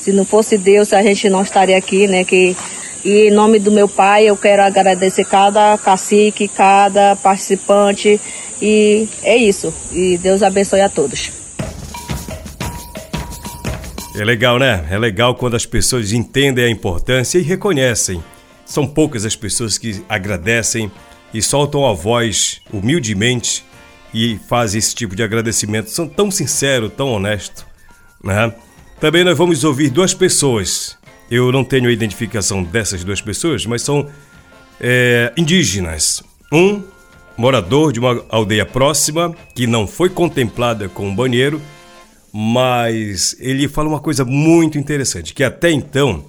se 0.00 0.12
não 0.12 0.24
fosse 0.24 0.56
Deus, 0.56 0.92
a 0.92 1.02
gente 1.02 1.28
não 1.28 1.42
estaria 1.42 1.76
aqui, 1.76 2.06
né? 2.06 2.24
Que 2.24 2.56
e 3.04 3.28
em 3.28 3.30
nome 3.30 3.58
do 3.58 3.70
meu 3.70 3.86
pai, 3.86 4.24
eu 4.24 4.36
quero 4.36 4.62
agradecer 4.62 5.24
cada 5.24 5.76
cacique, 5.76 6.48
cada 6.48 7.14
participante. 7.16 8.18
E 8.62 9.06
é 9.22 9.36
isso. 9.36 9.72
E 9.92 10.16
Deus 10.18 10.42
abençoe 10.42 10.80
a 10.80 10.88
todos. 10.88 11.30
É 14.16 14.24
legal, 14.24 14.58
né? 14.58 14.86
É 14.90 14.96
legal 14.96 15.34
quando 15.34 15.54
as 15.54 15.66
pessoas 15.66 16.12
entendem 16.12 16.64
a 16.64 16.70
importância 16.70 17.38
e 17.38 17.42
reconhecem. 17.42 18.24
São 18.64 18.86
poucas 18.86 19.26
as 19.26 19.36
pessoas 19.36 19.76
que 19.76 20.02
agradecem 20.08 20.90
e 21.34 21.42
soltam 21.42 21.86
a 21.86 21.92
voz 21.92 22.60
humildemente 22.72 23.64
e 24.14 24.38
fazem 24.48 24.78
esse 24.78 24.94
tipo 24.94 25.14
de 25.14 25.22
agradecimento. 25.22 25.90
São 25.90 26.08
tão 26.08 26.30
sincero, 26.30 26.88
tão 26.88 27.12
honesto, 27.12 27.66
né? 28.22 28.54
Também 28.98 29.24
nós 29.24 29.36
vamos 29.36 29.64
ouvir 29.64 29.90
duas 29.90 30.14
pessoas 30.14 30.96
eu 31.30 31.50
não 31.50 31.64
tenho 31.64 31.88
a 31.88 31.92
identificação 31.92 32.62
dessas 32.62 33.02
duas 33.04 33.20
pessoas, 33.20 33.66
mas 33.66 33.82
são 33.82 34.06
é, 34.80 35.32
indígenas. 35.36 36.22
Um 36.52 36.82
morador 37.36 37.92
de 37.92 37.98
uma 37.98 38.24
aldeia 38.28 38.64
próxima 38.64 39.34
que 39.54 39.66
não 39.66 39.86
foi 39.86 40.08
contemplada 40.08 40.88
com 40.88 41.08
um 41.08 41.14
banheiro, 41.14 41.60
mas 42.32 43.36
ele 43.38 43.68
fala 43.68 43.88
uma 43.88 44.00
coisa 44.00 44.24
muito 44.24 44.78
interessante, 44.78 45.34
que 45.34 45.44
até 45.44 45.70
então 45.70 46.24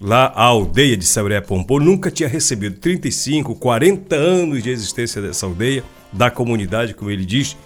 lá 0.00 0.32
a 0.34 0.44
aldeia 0.44 0.96
de 0.96 1.04
Sauré 1.04 1.40
Pompô 1.40 1.80
nunca 1.80 2.10
tinha 2.10 2.28
recebido 2.28 2.78
35, 2.78 3.54
40 3.56 4.14
anos 4.14 4.62
de 4.62 4.70
existência 4.70 5.20
dessa 5.20 5.46
aldeia, 5.46 5.82
da 6.12 6.30
comunidade, 6.30 6.94
como 6.94 7.10
ele 7.10 7.24
diz, 7.24 7.56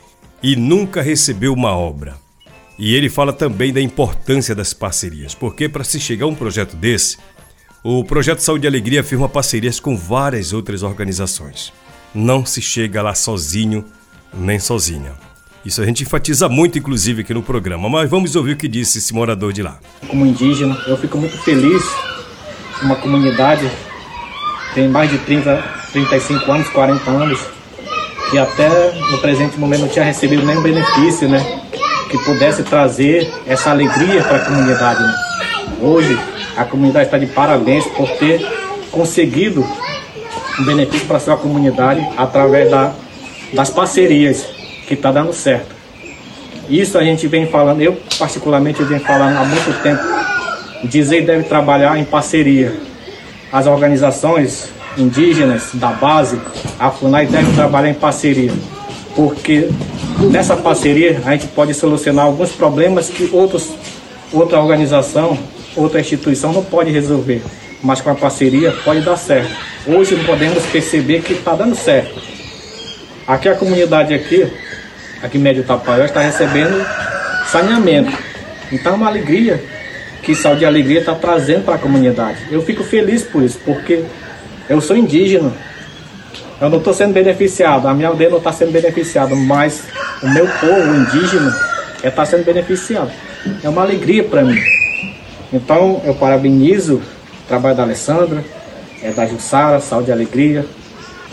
e 0.42 0.56
nunca 0.56 1.02
recebeu 1.02 1.52
uma 1.52 1.76
obra. 1.76 2.21
E 2.84 2.96
ele 2.96 3.08
fala 3.08 3.32
também 3.32 3.72
da 3.72 3.80
importância 3.80 4.56
das 4.56 4.74
parcerias, 4.74 5.36
porque 5.36 5.68
para 5.68 5.84
se 5.84 6.00
chegar 6.00 6.24
a 6.24 6.28
um 6.28 6.34
projeto 6.34 6.74
desse, 6.74 7.16
o 7.80 8.02
Projeto 8.02 8.40
Saúde 8.40 8.66
e 8.66 8.68
Alegria 8.68 9.04
firma 9.04 9.28
parcerias 9.28 9.78
com 9.78 9.96
várias 9.96 10.52
outras 10.52 10.82
organizações. 10.82 11.72
Não 12.12 12.44
se 12.44 12.60
chega 12.60 13.00
lá 13.00 13.14
sozinho 13.14 13.84
nem 14.34 14.58
sozinha. 14.58 15.12
Isso 15.64 15.80
a 15.80 15.86
gente 15.86 16.02
enfatiza 16.02 16.48
muito, 16.48 16.76
inclusive, 16.76 17.20
aqui 17.20 17.32
no 17.32 17.40
programa, 17.40 17.88
mas 17.88 18.10
vamos 18.10 18.34
ouvir 18.34 18.54
o 18.54 18.56
que 18.56 18.66
disse 18.66 18.98
esse 18.98 19.14
morador 19.14 19.52
de 19.52 19.62
lá. 19.62 19.78
Como 20.08 20.26
indígena, 20.26 20.76
eu 20.88 20.96
fico 20.96 21.16
muito 21.16 21.38
feliz 21.44 21.84
uma 22.82 22.96
comunidade 22.96 23.70
tem 24.74 24.88
mais 24.88 25.08
de 25.08 25.18
30, 25.18 25.56
35 25.92 26.50
anos, 26.50 26.68
40 26.70 27.10
anos, 27.12 27.38
e 28.32 28.38
até 28.38 28.92
no 29.08 29.18
presente 29.18 29.56
momento 29.56 29.82
não 29.82 29.88
tinha 29.88 30.04
recebido 30.04 30.44
nenhum 30.44 30.64
benefício, 30.64 31.28
né? 31.28 31.61
Que 32.12 32.18
pudesse 32.18 32.62
trazer 32.62 33.32
essa 33.46 33.70
alegria 33.70 34.22
para 34.22 34.36
a 34.36 34.44
comunidade. 34.44 35.02
Né? 35.02 35.14
Hoje, 35.80 36.18
a 36.54 36.62
comunidade 36.62 37.06
está 37.06 37.16
de 37.16 37.26
parabéns 37.26 37.86
por 37.86 38.06
ter 38.18 38.46
conseguido 38.90 39.66
um 40.60 40.64
benefício 40.64 41.06
para 41.06 41.18
sua 41.18 41.38
comunidade 41.38 42.06
através 42.18 42.70
da, 42.70 42.92
das 43.54 43.70
parcerias, 43.70 44.44
que 44.86 44.92
está 44.92 45.10
dando 45.10 45.32
certo. 45.32 45.74
Isso 46.68 46.98
a 46.98 47.02
gente 47.02 47.26
vem 47.26 47.46
falando, 47.46 47.80
eu 47.80 47.98
particularmente 48.18 48.82
venho 48.84 49.00
falando 49.00 49.38
há 49.38 49.44
muito 49.44 49.82
tempo. 49.82 50.02
Dizer 50.84 51.24
deve 51.24 51.44
trabalhar 51.44 51.98
em 51.98 52.04
parceria. 52.04 52.74
As 53.50 53.66
organizações 53.66 54.68
indígenas 54.98 55.70
da 55.74 55.88
base, 55.88 56.38
a 56.78 56.90
FUNAI 56.90 57.26
deve 57.26 57.54
trabalhar 57.54 57.88
em 57.88 57.94
parceria, 57.94 58.52
porque 59.14 59.68
Nessa 60.30 60.56
parceria, 60.56 61.20
a 61.24 61.32
gente 61.32 61.48
pode 61.48 61.74
solucionar 61.74 62.26
alguns 62.26 62.52
problemas 62.52 63.08
que 63.08 63.28
outros, 63.32 63.70
outra 64.32 64.60
organização, 64.60 65.36
outra 65.74 66.00
instituição 66.00 66.52
não 66.52 66.62
pode 66.62 66.90
resolver. 66.90 67.42
Mas 67.82 68.00
com 68.00 68.10
a 68.10 68.14
parceria 68.14 68.72
pode 68.84 69.00
dar 69.00 69.16
certo. 69.16 69.50
Hoje 69.86 70.16
podemos 70.24 70.64
perceber 70.66 71.22
que 71.22 71.32
está 71.32 71.54
dando 71.54 71.74
certo. 71.74 72.22
Aqui 73.26 73.48
a 73.48 73.54
comunidade 73.54 74.14
aqui, 74.14 74.46
aqui 75.22 75.38
Médio 75.38 75.64
Tapaió, 75.64 76.04
está 76.04 76.20
recebendo 76.20 76.86
saneamento. 77.46 78.16
Então 78.70 78.92
é 78.92 78.96
uma 78.96 79.08
alegria 79.08 79.62
que 80.22 80.34
Saúde 80.36 80.62
e 80.62 80.66
Alegria 80.66 81.00
está 81.00 81.14
trazendo 81.14 81.64
para 81.64 81.74
a 81.74 81.78
comunidade. 81.78 82.38
Eu 82.50 82.62
fico 82.62 82.84
feliz 82.84 83.24
por 83.24 83.42
isso, 83.42 83.58
porque 83.64 84.04
eu 84.68 84.80
sou 84.80 84.96
indígena, 84.96 85.52
eu 86.62 86.70
não 86.70 86.78
estou 86.78 86.94
sendo 86.94 87.12
beneficiado, 87.12 87.88
a 87.88 87.94
minha 87.94 88.06
aldeia 88.06 88.30
não 88.30 88.38
está 88.38 88.52
sendo 88.52 88.70
beneficiada, 88.70 89.34
mas 89.34 89.82
o 90.22 90.28
meu 90.28 90.46
povo 90.46 90.94
indígena 90.94 91.52
está 92.04 92.24
sendo 92.24 92.44
beneficiado. 92.44 93.10
É 93.64 93.68
uma 93.68 93.82
alegria 93.82 94.22
para 94.22 94.44
mim. 94.44 94.60
Então 95.52 96.00
eu 96.04 96.14
parabenizo 96.14 97.02
o 97.44 97.48
trabalho 97.48 97.76
da 97.76 97.82
Alessandra, 97.82 98.44
é 99.02 99.10
da 99.10 99.26
Jussara, 99.26 99.80
Saúde 99.80 100.10
e 100.10 100.12
Alegria. 100.12 100.64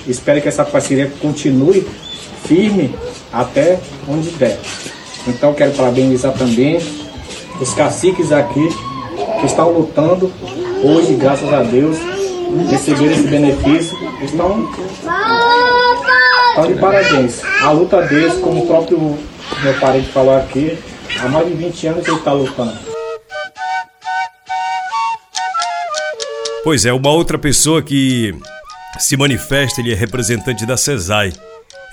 Espero 0.07 0.41
que 0.41 0.47
essa 0.47 0.65
parceria 0.65 1.11
continue 1.21 1.85
firme 2.43 2.95
até 3.31 3.79
onde 4.07 4.31
der. 4.31 4.57
Então 5.27 5.53
quero 5.53 5.73
parabenizar 5.73 6.33
também 6.33 6.79
os 7.61 7.71
caciques 7.75 8.31
aqui 8.31 8.67
que 9.39 9.45
estão 9.45 9.69
lutando 9.69 10.33
hoje, 10.83 11.13
graças 11.13 11.53
a 11.53 11.61
Deus, 11.61 11.99
receber 12.69 13.11
esse 13.11 13.27
benefício. 13.27 13.97
Estão 14.21 14.67
Tá 16.55 16.65
de 16.65 16.73
parabéns. 16.73 17.41
A 17.61 17.71
luta 17.71 18.01
deles, 18.01 18.33
como 18.35 18.63
o 18.63 18.67
próprio 18.67 19.17
meu 19.63 19.79
parente 19.79 20.09
falou 20.11 20.35
aqui, 20.35 20.77
há 21.21 21.27
mais 21.29 21.47
de 21.47 21.53
20 21.53 21.87
anos 21.87 22.07
ele 22.07 22.17
está 22.17 22.33
lutando. 22.33 22.77
Pois 26.63 26.85
é, 26.85 26.91
uma 26.91 27.11
outra 27.11 27.37
pessoa 27.37 27.81
que 27.81 28.35
se 28.99 29.15
manifesta, 29.15 29.79
ele 29.79 29.93
é 29.93 29.95
representante 29.95 30.65
da 30.65 30.75
CESAI. 30.75 31.33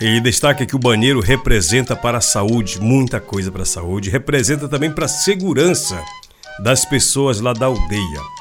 Ele 0.00 0.20
destaca 0.20 0.66
que 0.66 0.76
o 0.76 0.78
banheiro 0.78 1.20
representa 1.20 1.94
para 1.94 2.18
a 2.18 2.20
saúde, 2.20 2.80
muita 2.80 3.20
coisa 3.20 3.50
para 3.50 3.62
a 3.62 3.66
saúde, 3.66 4.10
representa 4.10 4.68
também 4.68 4.90
para 4.90 5.06
a 5.06 5.08
segurança 5.08 6.02
das 6.58 6.84
pessoas 6.84 7.40
lá 7.40 7.52
da 7.52 7.66
aldeia. 7.66 8.35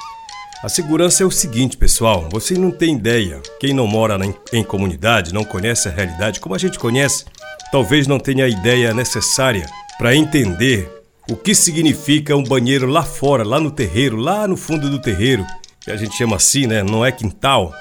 A 0.66 0.68
segurança 0.68 1.22
é 1.22 1.26
o 1.28 1.30
seguinte, 1.30 1.78
pessoal, 1.78 2.28
você 2.32 2.56
não 2.56 2.72
tem 2.72 2.96
ideia. 2.96 3.40
Quem 3.60 3.72
não 3.72 3.86
mora 3.86 4.18
em, 4.26 4.34
em 4.52 4.64
comunidade, 4.64 5.32
não 5.32 5.44
conhece 5.44 5.88
a 5.88 5.92
realidade 5.92 6.40
como 6.40 6.56
a 6.56 6.58
gente 6.58 6.80
conhece, 6.80 7.24
talvez 7.72 8.08
não 8.08 8.18
tenha 8.18 8.46
a 8.46 8.50
ideia 8.50 8.92
necessária 8.92 9.68
para 10.00 10.16
entender 10.16 10.92
o 11.30 11.36
que 11.36 11.54
significa 11.54 12.36
um 12.36 12.44
banheiro 12.44 12.88
lá 12.88 13.04
fora, 13.04 13.44
lá 13.44 13.60
no 13.60 13.70
terreiro, 13.70 14.18
lá 14.18 14.48
no 14.48 14.58
fundo 14.58 14.90
do 14.90 15.00
terreiro, 15.00 15.46
que 15.82 15.92
a 15.92 15.98
gente 15.98 16.16
chama 16.16 16.38
assim, 16.38 16.66
né? 16.66 16.82
Não 16.82 17.06
é 17.06 17.12
quintal. 17.12 17.72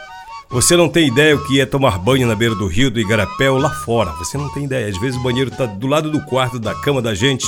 Você 0.50 0.76
não 0.76 0.90
tem 0.90 1.08
ideia 1.08 1.34
o 1.34 1.46
que 1.46 1.58
é 1.58 1.64
tomar 1.64 1.98
banho 1.98 2.26
na 2.26 2.34
beira 2.34 2.54
do 2.54 2.66
rio 2.66 2.90
do 2.90 3.00
Igarapé 3.00 3.50
ou 3.50 3.56
lá 3.56 3.70
fora. 3.70 4.12
Você 4.18 4.36
não 4.36 4.52
tem 4.52 4.64
ideia. 4.64 4.88
Às 4.88 5.00
vezes 5.00 5.18
o 5.18 5.22
banheiro 5.22 5.50
está 5.50 5.64
do 5.64 5.86
lado 5.86 6.10
do 6.10 6.20
quarto 6.26 6.58
da 6.58 6.74
cama 6.74 7.00
da 7.00 7.14
gente. 7.14 7.46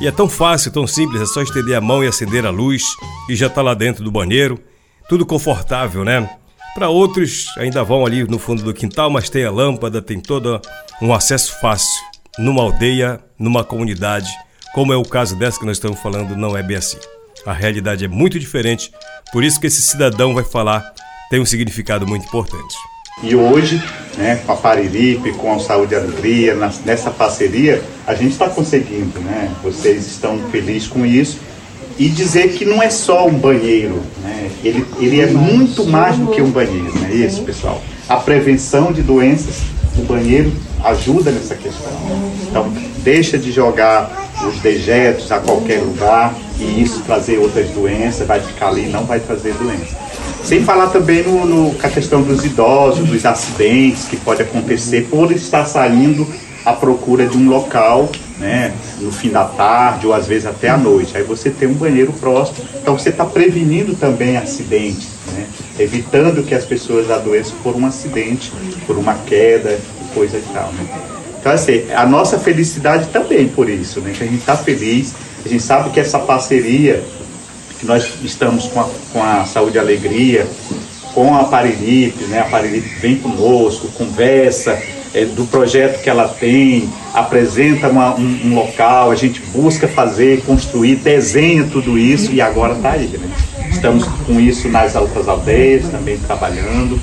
E 0.00 0.06
é 0.08 0.10
tão 0.10 0.28
fácil, 0.28 0.72
tão 0.72 0.86
simples, 0.86 1.22
é 1.22 1.26
só 1.26 1.42
estender 1.42 1.76
a 1.76 1.80
mão 1.80 2.02
e 2.02 2.06
acender 2.06 2.44
a 2.44 2.50
luz 2.50 2.82
e 3.28 3.36
já 3.36 3.46
está 3.46 3.62
lá 3.62 3.74
dentro 3.74 4.02
do 4.02 4.10
banheiro. 4.10 4.58
Tudo 5.08 5.24
confortável, 5.24 6.04
né? 6.04 6.28
Para 6.74 6.88
outros, 6.88 7.46
ainda 7.56 7.84
vão 7.84 8.04
ali 8.04 8.24
no 8.24 8.38
fundo 8.38 8.62
do 8.62 8.74
quintal, 8.74 9.08
mas 9.08 9.30
tem 9.30 9.44
a 9.44 9.50
lâmpada, 9.50 10.02
tem 10.02 10.18
todo 10.18 10.60
um 11.00 11.14
acesso 11.14 11.60
fácil. 11.60 12.02
Numa 12.36 12.62
aldeia, 12.62 13.20
numa 13.38 13.62
comunidade, 13.62 14.28
como 14.74 14.92
é 14.92 14.96
o 14.96 15.04
caso 15.04 15.36
dessa 15.36 15.58
que 15.60 15.66
nós 15.66 15.76
estamos 15.76 16.00
falando, 16.00 16.36
não 16.36 16.56
é 16.56 16.62
bem 16.62 16.76
assim. 16.76 16.98
A 17.46 17.52
realidade 17.52 18.04
é 18.04 18.08
muito 18.08 18.40
diferente, 18.40 18.90
por 19.32 19.44
isso 19.44 19.60
que 19.60 19.68
esse 19.68 19.82
cidadão 19.82 20.34
vai 20.34 20.42
falar 20.42 20.92
tem 21.30 21.40
um 21.40 21.46
significado 21.46 22.06
muito 22.06 22.26
importante. 22.26 22.74
E 23.22 23.34
hoje, 23.34 23.82
né, 24.18 24.40
com 24.44 24.52
a 24.52 24.56
Pariripe, 24.56 25.32
com 25.32 25.54
a 25.54 25.58
Saúde 25.58 25.94
e 25.94 25.96
Alegria, 25.96 26.54
nessa 26.84 27.10
parceria, 27.10 27.82
a 28.06 28.14
gente 28.14 28.32
está 28.32 28.48
conseguindo, 28.48 29.18
né? 29.20 29.50
Vocês 29.62 30.06
estão 30.06 30.38
felizes 30.50 30.88
com 30.88 31.06
isso. 31.06 31.38
E 31.96 32.08
dizer 32.08 32.48
que 32.54 32.64
não 32.64 32.82
é 32.82 32.90
só 32.90 33.26
um 33.26 33.38
banheiro, 33.38 34.02
né? 34.20 34.50
ele, 34.64 34.84
ele 34.98 35.20
é 35.20 35.26
muito 35.26 35.86
mais 35.86 36.16
do 36.16 36.26
que 36.26 36.42
um 36.42 36.50
banheiro, 36.50 36.92
não 36.92 37.06
é 37.06 37.14
isso, 37.14 37.42
pessoal? 37.42 37.80
A 38.08 38.16
prevenção 38.16 38.92
de 38.92 39.00
doenças, 39.00 39.60
o 39.96 40.02
banheiro 40.02 40.52
ajuda 40.82 41.30
nessa 41.30 41.54
questão. 41.54 41.92
Então, 42.48 42.72
deixa 42.98 43.38
de 43.38 43.52
jogar 43.52 44.28
os 44.46 44.58
dejetos 44.60 45.30
a 45.30 45.38
qualquer 45.38 45.80
lugar 45.80 46.34
e 46.58 46.82
isso 46.82 47.00
trazer 47.06 47.38
outras 47.38 47.68
doenças, 47.70 48.26
vai 48.26 48.40
ficar 48.40 48.68
ali 48.68 48.88
não 48.88 49.04
vai 49.04 49.20
trazer 49.20 49.54
doença. 49.54 50.03
Sem 50.44 50.62
falar 50.62 50.88
também 50.88 51.22
no, 51.22 51.46
no, 51.46 51.74
a 51.82 51.88
questão 51.88 52.20
dos 52.20 52.44
idosos, 52.44 53.08
dos 53.08 53.24
acidentes 53.24 54.04
que 54.04 54.16
pode 54.18 54.42
acontecer 54.42 55.08
por 55.10 55.32
estar 55.32 55.64
saindo 55.64 56.26
à 56.66 56.74
procura 56.74 57.26
de 57.26 57.34
um 57.34 57.48
local, 57.48 58.10
né, 58.38 58.74
no 59.00 59.10
fim 59.10 59.30
da 59.30 59.44
tarde 59.44 60.06
ou 60.06 60.12
às 60.12 60.26
vezes 60.26 60.44
até 60.44 60.68
à 60.68 60.76
noite. 60.76 61.16
Aí 61.16 61.22
você 61.22 61.48
tem 61.48 61.66
um 61.66 61.72
banheiro 61.72 62.12
próximo, 62.12 62.58
então 62.78 62.96
você 62.96 63.08
está 63.08 63.24
prevenindo 63.24 63.94
também 63.94 64.36
acidentes, 64.36 65.08
né, 65.32 65.46
evitando 65.78 66.42
que 66.42 66.54
as 66.54 66.66
pessoas 66.66 67.10
adoeçam 67.10 67.56
por 67.62 67.74
um 67.74 67.86
acidente, 67.86 68.52
por 68.86 68.98
uma 68.98 69.14
queda 69.14 69.78
coisa 70.12 70.36
e 70.36 70.42
tal. 70.52 70.70
Né. 70.74 70.86
Então, 71.40 71.52
assim, 71.52 71.90
a 71.90 72.04
nossa 72.04 72.38
felicidade 72.38 73.06
também 73.06 73.48
por 73.48 73.66
isso, 73.68 73.98
né, 74.00 74.12
que 74.14 74.22
a 74.22 74.26
gente 74.26 74.40
está 74.40 74.56
feliz, 74.58 75.14
a 75.42 75.48
gente 75.48 75.62
sabe 75.62 75.88
que 75.88 76.00
essa 76.00 76.18
parceria 76.18 77.02
que 77.78 77.86
nós 77.86 78.08
estamos 78.22 78.66
com 78.66 78.80
a, 78.80 78.88
com 79.12 79.22
a 79.22 79.44
Saúde 79.44 79.76
e 79.76 79.80
Alegria, 79.80 80.46
com 81.14 81.34
a 81.34 81.44
Parilipe, 81.44 82.24
né? 82.24 82.40
A 82.40 82.44
Parilipe 82.44 82.88
vem 83.00 83.16
conosco, 83.16 83.88
conversa 83.88 84.78
é, 85.14 85.24
do 85.24 85.44
projeto 85.44 86.02
que 86.02 86.10
ela 86.10 86.26
tem, 86.26 86.88
apresenta 87.14 87.88
uma, 87.88 88.16
um, 88.16 88.40
um, 88.46 88.54
local, 88.54 89.12
a 89.12 89.14
gente 89.14 89.40
busca 89.52 89.86
fazer, 89.86 90.42
construir, 90.42 90.96
desenha 90.96 91.64
tudo 91.70 91.96
isso 91.96 92.32
e 92.32 92.40
agora 92.40 92.74
está 92.74 92.90
aí, 92.90 93.06
né? 93.06 93.30
Estamos 93.70 94.04
com 94.26 94.40
isso 94.40 94.68
nas 94.68 94.94
outras 94.96 95.28
aldeias, 95.28 95.88
também 95.88 96.18
trabalhando. 96.18 97.00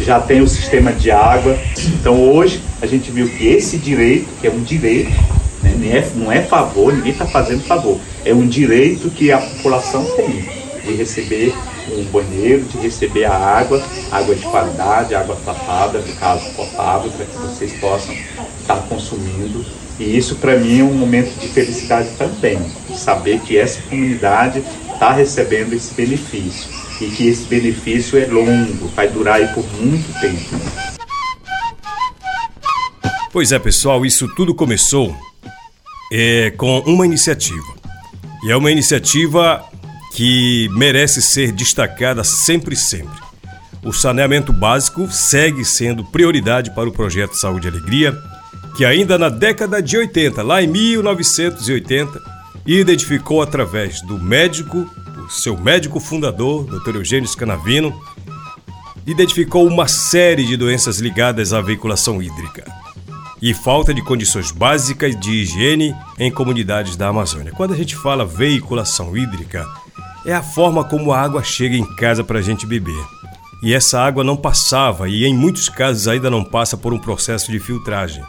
Já 0.00 0.18
tem 0.18 0.40
o 0.40 0.48
sistema 0.48 0.92
de 0.92 1.10
água. 1.10 1.56
Então 2.00 2.20
hoje 2.20 2.60
a 2.82 2.86
gente 2.86 3.10
viu 3.10 3.28
que 3.28 3.46
esse 3.46 3.78
direito, 3.78 4.26
que 4.40 4.46
é 4.48 4.50
um 4.50 4.62
direito, 4.62 5.12
né? 5.70 5.98
é, 5.98 6.10
não 6.14 6.30
é 6.30 6.42
favor, 6.42 6.92
ninguém 6.92 7.12
está 7.12 7.26
fazendo 7.26 7.62
favor. 7.62 7.98
É 8.24 8.34
um 8.34 8.46
direito 8.46 9.10
que 9.10 9.30
a 9.32 9.38
população 9.38 10.04
tem 10.16 10.44
de 10.84 10.94
receber 10.94 11.54
um 11.92 12.04
banheiro, 12.04 12.64
de 12.64 12.78
receber 12.78 13.24
a 13.24 13.34
água, 13.34 13.82
água 14.10 14.34
de 14.34 14.42
qualidade, 14.42 15.14
água 15.14 15.36
tratada, 15.44 15.98
no 15.98 16.12
caso 16.14 16.50
potável, 16.54 17.10
para 17.10 17.26
que 17.26 17.36
vocês 17.36 17.72
possam 17.78 18.14
estar 18.60 18.76
consumindo. 18.88 19.64
E 19.98 20.16
isso 20.16 20.36
para 20.36 20.56
mim 20.56 20.80
é 20.80 20.82
um 20.82 20.94
momento 20.94 21.38
de 21.38 21.48
felicidade 21.48 22.08
também, 22.18 22.58
saber 22.94 23.40
que 23.40 23.56
essa 23.56 23.80
comunidade 23.82 24.62
está 24.92 25.12
recebendo 25.12 25.72
esse 25.72 25.94
benefício 25.94 26.68
e 27.00 27.06
que 27.06 27.28
esse 27.28 27.44
benefício 27.44 28.18
é 28.18 28.26
longo, 28.26 28.88
vai 28.88 29.08
durar 29.08 29.36
aí 29.36 29.48
por 29.48 29.64
muito 29.74 30.20
tempo. 30.20 30.84
Pois 33.32 33.52
é, 33.52 33.58
pessoal, 33.58 34.06
isso 34.06 34.28
tudo 34.34 34.54
começou 34.54 35.14
é, 36.16 36.52
com 36.52 36.78
uma 36.86 37.04
iniciativa. 37.04 37.74
E 38.44 38.52
é 38.52 38.56
uma 38.56 38.70
iniciativa 38.70 39.64
que 40.14 40.68
merece 40.70 41.20
ser 41.20 41.50
destacada 41.50 42.22
sempre, 42.22 42.76
sempre. 42.76 43.18
O 43.82 43.92
saneamento 43.92 44.52
básico 44.52 45.10
segue 45.10 45.64
sendo 45.64 46.04
prioridade 46.04 46.70
para 46.72 46.88
o 46.88 46.92
projeto 46.92 47.34
Saúde 47.34 47.66
e 47.66 47.70
Alegria, 47.70 48.16
que 48.76 48.84
ainda 48.84 49.18
na 49.18 49.28
década 49.28 49.82
de 49.82 49.96
80, 49.96 50.40
lá 50.44 50.62
em 50.62 50.68
1980, 50.68 52.20
identificou 52.64 53.42
através 53.42 54.00
do 54.02 54.16
médico, 54.16 54.88
o 55.18 55.28
seu 55.28 55.58
médico 55.58 55.98
fundador, 55.98 56.64
Dr. 56.64 56.94
Eugênio 56.94 57.28
Scanavino, 57.28 57.92
identificou 59.04 59.66
uma 59.66 59.88
série 59.88 60.46
de 60.46 60.56
doenças 60.56 61.00
ligadas 61.00 61.52
à 61.52 61.60
veiculação 61.60 62.22
hídrica 62.22 62.83
e 63.40 63.52
falta 63.52 63.92
de 63.92 64.02
condições 64.02 64.50
básicas 64.50 65.18
de 65.18 65.30
higiene 65.30 65.94
em 66.18 66.30
comunidades 66.30 66.96
da 66.96 67.08
Amazônia. 67.08 67.52
Quando 67.52 67.74
a 67.74 67.76
gente 67.76 67.96
fala 67.96 68.24
veiculação 68.24 69.16
hídrica, 69.16 69.66
é 70.24 70.32
a 70.32 70.42
forma 70.42 70.84
como 70.84 71.12
a 71.12 71.20
água 71.20 71.42
chega 71.42 71.76
em 71.76 71.84
casa 71.96 72.24
para 72.24 72.38
a 72.38 72.42
gente 72.42 72.66
beber. 72.66 73.04
E 73.62 73.72
essa 73.72 74.00
água 74.00 74.22
não 74.22 74.36
passava 74.36 75.08
e 75.08 75.24
em 75.24 75.34
muitos 75.34 75.68
casos 75.68 76.08
ainda 76.08 76.30
não 76.30 76.44
passa 76.44 76.76
por 76.76 76.92
um 76.92 76.98
processo 76.98 77.50
de 77.50 77.58
filtragem. 77.58 78.22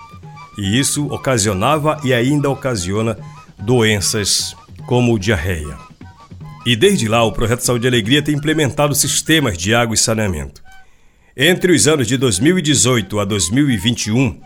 E 0.57 0.79
isso 0.79 1.07
ocasionava 1.07 1.99
e 2.03 2.13
ainda 2.13 2.49
ocasiona 2.49 3.17
doenças 3.57 4.55
como 4.85 5.19
diarreia. 5.19 5.77
E 6.65 6.75
desde 6.75 7.07
lá, 7.07 7.23
o 7.23 7.31
Projeto 7.31 7.59
Saúde 7.59 7.85
e 7.85 7.89
Alegria 7.89 8.21
tem 8.21 8.35
implementado 8.35 8.95
sistemas 8.95 9.57
de 9.57 9.75
água 9.75 9.93
e 9.93 9.97
saneamento. 9.97 10.63
Entre 11.37 11.73
os 11.73 11.87
anos 11.87 12.07
de 12.07 12.17
2018 12.17 13.19
a 13.19 13.25
2021, 13.25 14.39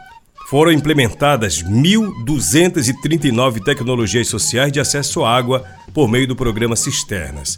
foram 0.49 0.71
implementadas 0.71 1.62
1.239 1.62 3.63
tecnologias 3.63 4.27
sociais 4.27 4.71
de 4.71 4.79
acesso 4.79 5.23
à 5.23 5.38
água 5.38 5.63
por 5.93 6.09
meio 6.09 6.27
do 6.27 6.35
programa 6.35 6.75
Cisternas. 6.75 7.55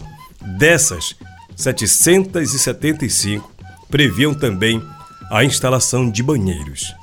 Dessas, 0.57 1.15
775 1.55 3.49
previam 3.89 4.33
também 4.33 4.83
a 5.31 5.45
instalação 5.45 6.11
de 6.11 6.21
banheiros. 6.21 6.93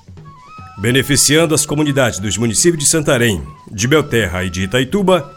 Beneficiando 0.76 1.54
as 1.54 1.64
comunidades 1.64 2.18
dos 2.18 2.36
municípios 2.36 2.84
de 2.84 2.90
Santarém, 2.90 3.42
de 3.72 3.88
Belterra 3.88 4.44
e 4.44 4.50
de 4.50 4.64
Itaituba, 4.64 5.34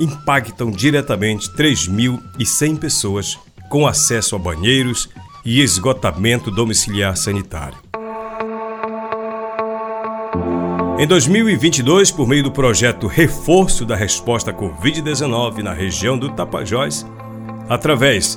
impactam 0.00 0.72
diretamente 0.72 1.48
3.100 1.50 2.76
pessoas 2.76 3.38
com 3.68 3.86
acesso 3.86 4.34
a 4.34 4.38
banheiros 4.38 5.08
e 5.44 5.60
esgotamento 5.60 6.50
domiciliar 6.50 7.16
sanitário. 7.16 7.91
Em 10.98 11.06
2022, 11.06 12.10
por 12.10 12.28
meio 12.28 12.42
do 12.42 12.52
projeto 12.52 13.06
Reforço 13.06 13.86
da 13.86 13.96
Resposta 13.96 14.50
à 14.50 14.54
Covid-19 14.54 15.62
na 15.62 15.72
região 15.72 16.18
do 16.18 16.28
Tapajós, 16.28 17.06
através 17.66 18.36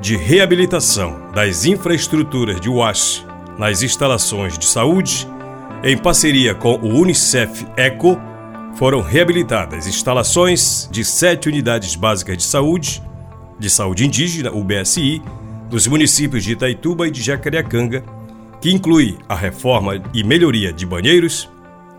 de 0.00 0.16
reabilitação 0.16 1.30
das 1.32 1.64
infraestruturas 1.64 2.60
de 2.60 2.68
UAS 2.68 3.24
nas 3.56 3.82
instalações 3.82 4.58
de 4.58 4.66
saúde, 4.66 5.26
em 5.84 5.96
parceria 5.96 6.52
com 6.52 6.74
o 6.74 7.00
Unicef 7.00 7.64
ECO, 7.76 8.20
foram 8.74 9.00
reabilitadas 9.00 9.86
instalações 9.86 10.88
de 10.90 11.04
sete 11.04 11.48
unidades 11.48 11.94
básicas 11.94 12.36
de 12.36 12.42
saúde, 12.42 13.00
de 13.56 13.70
saúde 13.70 14.04
indígena, 14.04 14.50
UBSI, 14.50 15.22
dos 15.70 15.86
municípios 15.86 16.42
de 16.42 16.52
Itaituba 16.52 17.06
e 17.06 17.10
de 17.10 17.22
Jacareacanga, 17.22 18.02
que 18.60 18.72
inclui 18.72 19.16
a 19.28 19.36
reforma 19.36 20.02
e 20.12 20.24
melhoria 20.24 20.72
de 20.72 20.84
banheiros, 20.84 21.48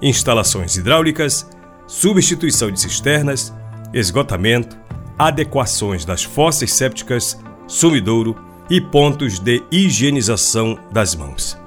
instalações 0.01 0.75
hidráulicas, 0.75 1.47
substituição 1.87 2.71
de 2.71 2.79
cisternas, 2.79 3.53
esgotamento, 3.93 4.77
adequações 5.17 6.05
das 6.05 6.23
fossas 6.23 6.71
sépticas, 6.73 7.39
sumidouro 7.67 8.35
e 8.69 8.79
pontos 8.81 9.39
de 9.39 9.63
higienização 9.71 10.77
das 10.91 11.15
mãos. 11.15 11.57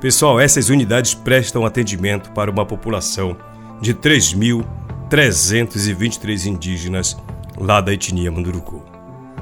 Pessoal, 0.00 0.38
essas 0.40 0.68
unidades 0.70 1.14
prestam 1.14 1.66
atendimento 1.66 2.30
para 2.32 2.50
uma 2.50 2.66
população 2.66 3.36
de 3.80 3.94
3.323 3.94 6.46
indígenas 6.46 7.16
lá 7.56 7.80
da 7.80 7.92
etnia 7.92 8.30
Munduruku. 8.30 8.84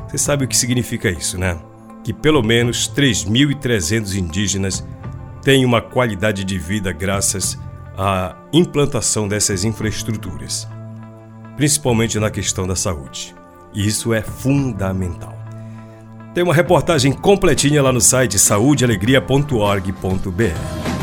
Você 0.09 0.16
sabe 0.18 0.44
o 0.44 0.48
que 0.48 0.57
significa 0.57 1.11
isso, 1.11 1.37
né? 1.38 1.59
Que 2.03 2.12
pelo 2.12 2.42
menos 2.42 2.90
3.300 2.90 4.16
indígenas 4.16 4.85
têm 5.42 5.64
uma 5.64 5.81
qualidade 5.81 6.42
de 6.44 6.59
vida 6.59 6.92
graças 6.92 7.57
à 7.98 8.37
implantação 8.52 9.26
dessas 9.26 9.64
infraestruturas, 9.64 10.68
principalmente 11.56 12.20
na 12.20 12.30
questão 12.30 12.66
da 12.66 12.76
saúde. 12.76 13.34
E 13.74 13.87
isso 13.87 14.14
é 14.14 14.22
fundamental. 14.22 15.37
Tem 16.32 16.44
uma 16.44 16.54
reportagem 16.54 17.12
completinha 17.12 17.82
lá 17.82 17.92
no 17.92 18.00
site 18.00 18.38
saudealegria.org.br. 18.38 20.97